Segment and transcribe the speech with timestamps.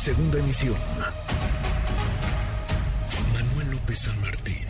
[0.00, 0.78] Segunda emisión.
[3.34, 4.66] Manuel López San Martín,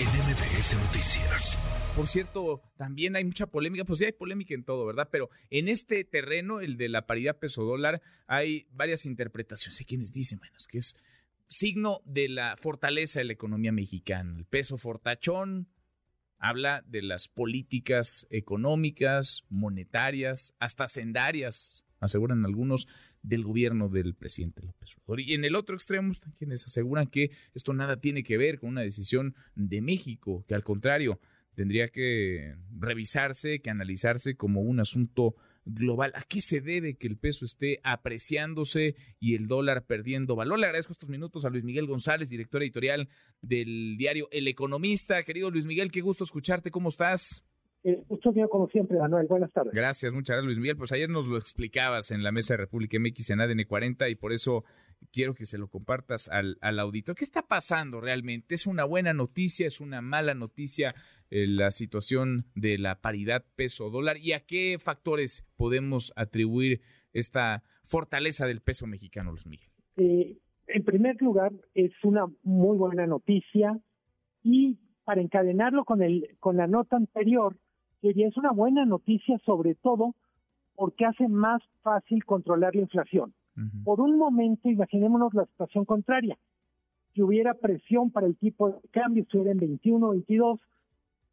[0.00, 1.92] en MBS Noticias.
[1.94, 5.08] Por cierto, también hay mucha polémica, pues sí hay polémica en todo, ¿verdad?
[5.12, 9.78] Pero en este terreno, el de la paridad peso-dólar, hay varias interpretaciones.
[9.78, 10.96] Hay quienes dicen, bueno, es que es
[11.46, 14.36] signo de la fortaleza de la economía mexicana.
[14.36, 15.68] El peso fortachón
[16.38, 22.88] habla de las políticas económicas, monetarias, hasta sendarias, aseguran algunos,
[23.22, 25.20] del gobierno del presidente López Obrador.
[25.20, 28.70] Y en el otro extremo están quienes aseguran que esto nada tiene que ver con
[28.70, 31.20] una decisión de México, que al contrario,
[31.54, 36.12] tendría que revisarse, que analizarse como un asunto global.
[36.14, 40.58] ¿A qué se debe que el peso esté apreciándose y el dólar perdiendo valor?
[40.58, 43.08] Le agradezco estos minutos a Luis Miguel González, director editorial
[43.40, 45.22] del diario El Economista.
[45.22, 46.70] Querido Luis Miguel, qué gusto escucharte.
[46.70, 47.44] ¿Cómo estás?
[47.84, 49.26] Eh, gusto mío como siempre, Manuel.
[49.26, 49.72] Buenas tardes.
[49.72, 50.76] Gracias, muchas gracias Luis Miguel.
[50.76, 54.14] Pues ayer nos lo explicabas en la mesa de República MX en ADN 40 y
[54.14, 54.64] por eso
[55.10, 57.16] quiero que se lo compartas al, al auditor.
[57.16, 58.54] ¿Qué está pasando realmente?
[58.54, 59.66] ¿Es una buena noticia?
[59.66, 60.94] ¿Es una mala noticia
[61.30, 64.18] eh, la situación de la paridad peso-dólar?
[64.18, 69.68] ¿Y a qué factores podemos atribuir esta fortaleza del peso mexicano, Luis Miguel?
[69.96, 73.78] Eh, en primer lugar, es una muy buena noticia
[74.42, 77.56] y para encadenarlo con, el, con la nota anterior,
[78.02, 80.14] que es una buena noticia sobre todo
[80.74, 83.32] porque hace más fácil controlar la inflación.
[83.84, 86.38] Por un momento, imaginémonos la situación contraria,
[87.12, 90.58] que hubiera presión para el tipo de cambio, estuviera en 21, 22,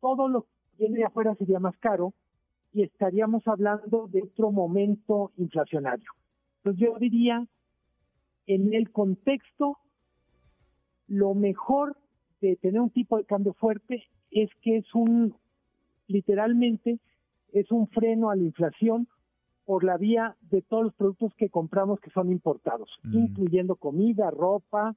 [0.02, 2.14] todo lo que viene de afuera sería más caro
[2.74, 6.12] y estaríamos hablando de otro momento inflacionario.
[6.58, 7.48] Entonces yo diría,
[8.46, 9.78] en el contexto,
[11.08, 11.96] lo mejor
[12.42, 15.36] de tener un tipo de cambio fuerte es que es un,
[16.10, 17.00] literalmente,
[17.54, 19.08] es un freno a la inflación
[19.66, 23.18] por la vía de todos los productos que compramos que son importados, mm.
[23.18, 24.96] incluyendo comida, ropa,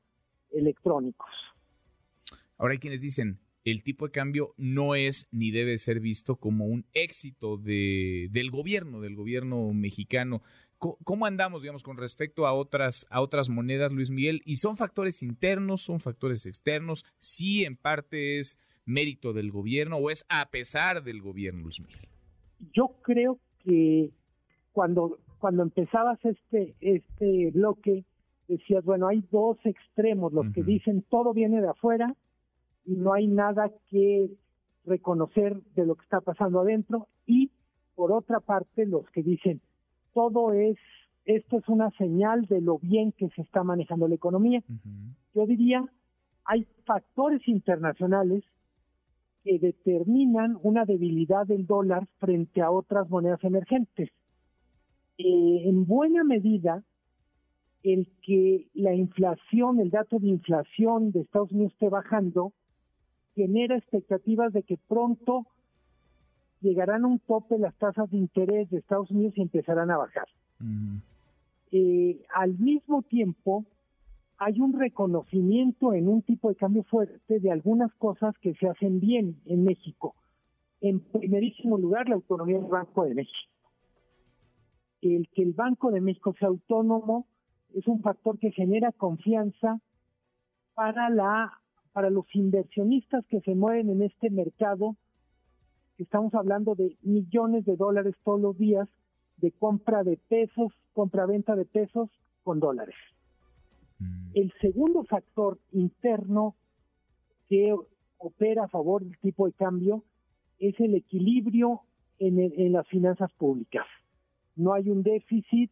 [0.51, 1.31] electrónicos.
[2.57, 6.67] Ahora hay quienes dicen, el tipo de cambio no es ni debe ser visto como
[6.67, 10.43] un éxito de, del gobierno, del gobierno mexicano.
[10.79, 14.43] ¿Cómo andamos, digamos, con respecto a otras, a otras monedas, Luis Miguel?
[14.45, 17.05] ¿Y son factores internos, son factores externos?
[17.21, 22.09] ¿Sí en parte es mérito del gobierno o es a pesar del gobierno, Luis Miguel?
[22.73, 24.11] Yo creo que
[24.73, 28.05] cuando, cuando empezabas este, este bloque,
[28.49, 32.15] decías, bueno, hay dos extremos, los que dicen todo viene de afuera
[32.85, 34.31] y no hay nada que
[34.85, 37.51] reconocer de lo que está pasando adentro y
[37.95, 39.61] por otra parte los que dicen
[40.13, 40.77] todo es,
[41.25, 44.63] esto es una señal de lo bien que se está manejando la economía.
[45.35, 45.85] Yo diría,
[46.45, 48.45] hay factores internacionales
[49.45, 54.11] que determinan una debilidad del dólar frente a otras monedas emergentes.
[55.19, 56.83] Eh, en buena medida,
[57.83, 62.53] el que la inflación, el dato de inflación de Estados Unidos esté bajando,
[63.35, 65.47] genera expectativas de que pronto
[66.61, 70.27] llegarán a un tope las tasas de interés de Estados Unidos y empezarán a bajar.
[71.73, 73.65] Eh, al mismo tiempo,
[74.45, 78.99] hay un reconocimiento en un tipo de cambio fuerte de algunas cosas que se hacen
[78.99, 80.17] bien en México.
[80.81, 83.53] En primerísimo lugar, la autonomía del Banco de México.
[85.01, 87.27] El que el Banco de México sea autónomo
[87.73, 89.81] es un factor que genera confianza
[90.75, 91.53] para la
[91.93, 94.97] para los inversionistas que se mueven en este mercado
[95.99, 98.89] estamos hablando de millones de dólares todos los días
[99.37, 102.09] de compra de pesos, compra-venta de pesos
[102.43, 102.97] con dólares.
[104.03, 104.31] Mm.
[104.35, 106.57] El segundo factor interno
[107.49, 107.75] que
[108.19, 110.05] opera a favor del tipo de cambio
[110.59, 111.83] es el equilibrio
[112.19, 113.87] en, en las finanzas públicas.
[114.55, 115.71] No hay un déficit,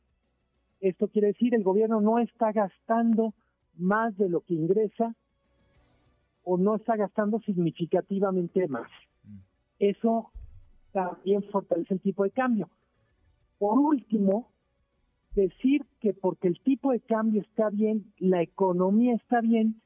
[0.80, 3.34] esto quiere decir el gobierno no está gastando
[3.76, 5.14] más de lo que ingresa
[6.42, 8.88] o no está gastando significativamente más
[9.80, 10.30] eso
[10.92, 12.68] también fortalece el tipo de cambio.
[13.58, 14.52] Por último,
[15.34, 19.80] decir que porque el tipo de cambio está bien, la economía está bien,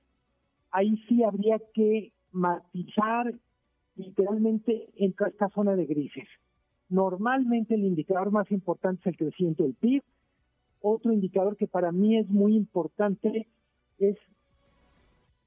[0.70, 3.32] ahí sí habría que matizar
[3.96, 6.26] literalmente en esta zona de grises.
[6.88, 10.02] Normalmente el indicador más importante es el crecimiento del PIB.
[10.80, 13.48] Otro indicador que para mí es muy importante
[13.98, 14.16] es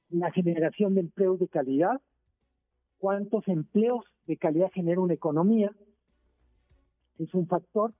[0.09, 2.01] la generación de empleos de calidad,
[2.97, 5.71] cuántos empleos de calidad genera una economía,
[7.19, 7.93] es un factor.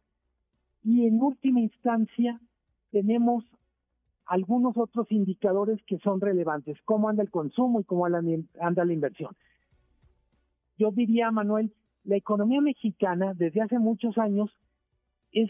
[0.88, 2.40] Y en última instancia,
[2.92, 3.44] tenemos
[4.26, 9.36] algunos otros indicadores que son relevantes, cómo anda el consumo y cómo anda la inversión.
[10.78, 11.74] Yo diría, Manuel,
[12.06, 14.50] la economía mexicana desde hace muchos años
[15.34, 15.50] es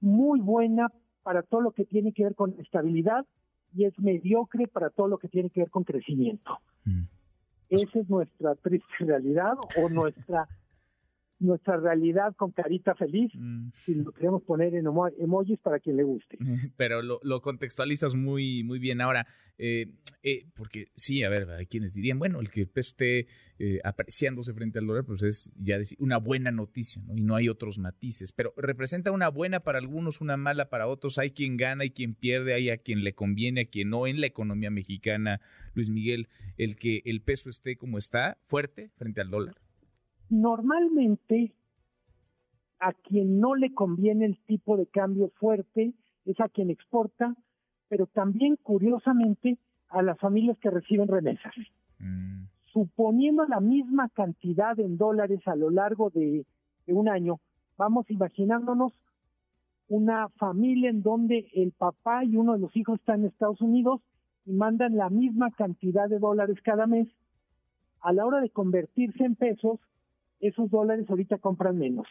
[0.00, 0.90] muy buena
[1.22, 3.26] para todo lo que tiene que ver con estabilidad
[3.74, 6.60] y es mediocre para todo lo que tiene que ver con crecimiento.
[6.86, 7.02] Mm.
[7.68, 10.48] Esa es nuestra triste realidad o nuestra
[11.42, 13.70] nuestra realidad con carita feliz, mm.
[13.84, 14.86] si lo queremos poner en
[15.18, 16.38] emojis para quien le guste.
[16.76, 19.00] Pero lo, lo contextualizas muy, muy bien.
[19.00, 19.26] Ahora,
[19.58, 19.86] eh,
[20.22, 23.26] eh, porque sí, a ver, hay quienes dirían, bueno, el que el peso esté
[23.58, 27.16] eh, apreciándose frente al dólar, pues es ya decir, una buena noticia, ¿no?
[27.16, 31.18] Y no hay otros matices, pero representa una buena para algunos, una mala para otros.
[31.18, 34.20] Hay quien gana, hay quien pierde, hay a quien le conviene, a quien no en
[34.20, 35.40] la economía mexicana,
[35.74, 39.61] Luis Miguel, el que el peso esté como está, fuerte frente al dólar.
[40.32, 41.52] Normalmente,
[42.80, 45.92] a quien no le conviene el tipo de cambio fuerte
[46.24, 47.36] es a quien exporta,
[47.88, 49.58] pero también, curiosamente,
[49.90, 51.52] a las familias que reciben remesas.
[51.98, 52.44] Mm.
[52.72, 56.46] Suponiendo la misma cantidad en dólares a lo largo de,
[56.86, 57.38] un año,
[57.76, 58.94] vamos imaginándonos
[59.88, 64.00] una familia en donde el papá y uno de los hijos están en Estados Unidos
[64.46, 67.06] y mandan la misma cantidad de dólares cada mes.
[68.00, 69.78] A la hora de convertirse en pesos,
[70.42, 72.06] esos dólares ahorita compran menos.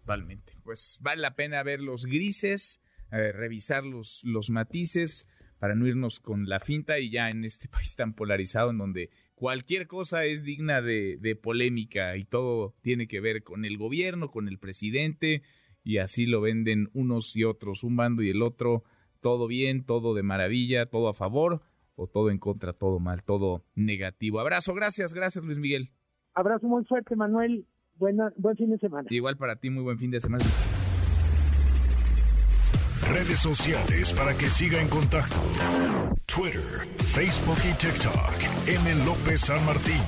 [0.00, 0.54] Totalmente.
[0.64, 2.80] Pues vale la pena ver los grises,
[3.10, 7.94] revisar los, los matices para no irnos con la finta y ya en este país
[7.96, 13.20] tan polarizado en donde cualquier cosa es digna de, de polémica y todo tiene que
[13.20, 15.42] ver con el gobierno, con el presidente
[15.82, 18.84] y así lo venden unos y otros, un bando y el otro,
[19.20, 21.62] todo bien, todo de maravilla, todo a favor
[22.00, 24.40] o todo en contra, todo mal, todo negativo.
[24.40, 25.90] Abrazo, gracias, gracias Luis Miguel.
[26.34, 27.66] Abrazo muy fuerte, Manuel.
[27.96, 29.06] Buena, buen fin de semana.
[29.10, 30.44] Igual para ti, muy buen fin de semana.
[33.12, 35.36] Redes sociales para que siga en contacto:
[36.24, 38.34] Twitter, Facebook y TikTok.
[38.66, 39.04] M.
[39.04, 40.00] López San Martín.